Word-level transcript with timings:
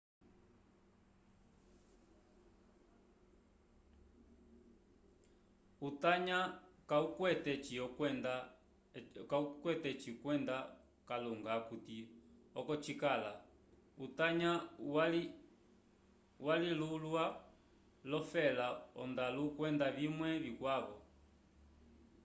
utanya 5.87 6.37
kawukwete 9.31 9.93
oci 9.95 10.11
kwenda 10.21 10.55
kalunga 11.07 11.51
akuti 11.59 11.97
oko 12.59 12.73
cikala 12.83 13.31
utanya 14.05 14.51
walulikiwa 16.45 16.53
l'olofela 16.79 18.67
ondalu 19.01 19.43
kwenda 19.57 19.87
vimwe 19.97 20.29
vikwavo 20.45 20.97